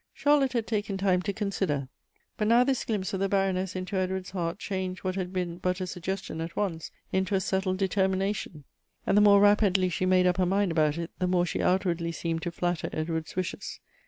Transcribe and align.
Charlotte 0.15 0.53
had 0.53 0.65
taken 0.65 0.97
time 0.97 1.21
to 1.21 1.31
consider. 1.31 1.87
But 2.35 2.47
now 2.47 2.63
this 2.63 2.85
glimpse 2.85 3.13
of 3.13 3.19
the 3.19 3.29
Baroness 3.29 3.75
into 3.75 3.97
Edward's 3.97 4.31
heart 4.31 4.57
changed 4.57 5.03
what 5.03 5.13
had 5.13 5.31
been 5.31 5.59
but 5.59 5.79
a 5.79 5.85
suggestion 5.85 6.41
at 6.41 6.55
once 6.55 6.89
into 7.11 7.35
a 7.35 7.39
settled 7.39 7.77
determination; 7.77 8.63
and 9.05 9.15
the 9.15 9.21
mora 9.21 9.41
rapidly 9.43 9.89
she 9.89 10.07
made 10.07 10.25
up 10.25 10.37
her 10.37 10.45
mind 10.47 10.71
about 10.71 10.97
it, 10.97 11.11
the 11.19 11.27
mora 11.27 11.45
she 11.45 11.61
outwardly 11.61 12.11
seemed 12.11 12.41
to 12.41 12.51
flatter 12.51 12.89
Edward's 12.91 13.35
wishes. 13.35 13.79